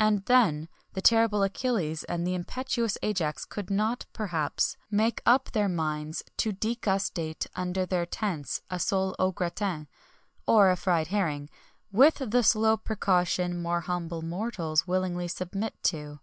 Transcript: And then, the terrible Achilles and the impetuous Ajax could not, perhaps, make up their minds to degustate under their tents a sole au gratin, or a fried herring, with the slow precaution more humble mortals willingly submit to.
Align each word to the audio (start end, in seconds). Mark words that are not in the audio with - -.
And 0.00 0.24
then, 0.24 0.68
the 0.94 1.00
terrible 1.00 1.44
Achilles 1.44 2.02
and 2.02 2.26
the 2.26 2.34
impetuous 2.34 2.98
Ajax 3.04 3.44
could 3.44 3.70
not, 3.70 4.04
perhaps, 4.12 4.76
make 4.90 5.22
up 5.24 5.52
their 5.52 5.68
minds 5.68 6.24
to 6.38 6.52
degustate 6.52 7.46
under 7.54 7.86
their 7.86 8.04
tents 8.04 8.62
a 8.68 8.80
sole 8.80 9.14
au 9.20 9.30
gratin, 9.30 9.86
or 10.44 10.72
a 10.72 10.76
fried 10.76 11.06
herring, 11.14 11.48
with 11.92 12.16
the 12.18 12.42
slow 12.42 12.76
precaution 12.76 13.62
more 13.62 13.82
humble 13.82 14.22
mortals 14.22 14.88
willingly 14.88 15.28
submit 15.28 15.80
to. 15.84 16.18